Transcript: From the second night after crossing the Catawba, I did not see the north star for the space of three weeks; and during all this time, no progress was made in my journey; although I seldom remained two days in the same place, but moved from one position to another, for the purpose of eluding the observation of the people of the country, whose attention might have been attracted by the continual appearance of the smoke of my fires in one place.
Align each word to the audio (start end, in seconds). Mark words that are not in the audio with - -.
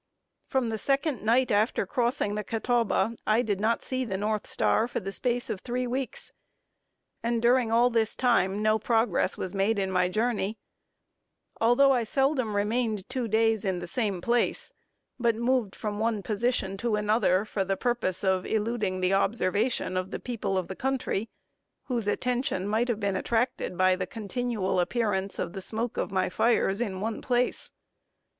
From 0.47 0.69
the 0.69 0.79
second 0.79 1.21
night 1.21 1.51
after 1.51 1.85
crossing 1.85 2.33
the 2.33 2.43
Catawba, 2.43 3.15
I 3.27 3.43
did 3.43 3.59
not 3.59 3.83
see 3.83 4.03
the 4.03 4.17
north 4.17 4.47
star 4.47 4.87
for 4.87 4.99
the 4.99 5.11
space 5.11 5.47
of 5.47 5.61
three 5.61 5.85
weeks; 5.85 6.31
and 7.21 7.39
during 7.39 7.71
all 7.71 7.91
this 7.91 8.15
time, 8.15 8.63
no 8.63 8.79
progress 8.79 9.37
was 9.37 9.53
made 9.53 9.77
in 9.77 9.91
my 9.91 10.07
journey; 10.09 10.57
although 11.57 11.91
I 11.91 12.03
seldom 12.03 12.55
remained 12.55 13.07
two 13.09 13.27
days 13.27 13.63
in 13.63 13.77
the 13.77 13.85
same 13.85 14.21
place, 14.21 14.73
but 15.19 15.35
moved 15.35 15.75
from 15.75 15.99
one 15.99 16.23
position 16.23 16.77
to 16.77 16.95
another, 16.95 17.45
for 17.45 17.63
the 17.63 17.77
purpose 17.77 18.23
of 18.23 18.43
eluding 18.43 19.01
the 19.01 19.13
observation 19.13 19.95
of 19.97 20.09
the 20.09 20.19
people 20.19 20.57
of 20.57 20.67
the 20.67 20.75
country, 20.75 21.29
whose 21.83 22.07
attention 22.07 22.67
might 22.67 22.87
have 22.87 22.99
been 22.99 23.15
attracted 23.15 23.77
by 23.77 23.95
the 23.95 24.07
continual 24.07 24.79
appearance 24.79 25.37
of 25.37 25.53
the 25.53 25.61
smoke 25.61 25.97
of 25.97 26.09
my 26.11 26.27
fires 26.27 26.81
in 26.81 27.01
one 27.01 27.21
place. 27.21 27.69